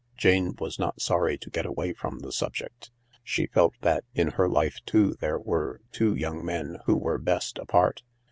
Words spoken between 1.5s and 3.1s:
get away from the subject.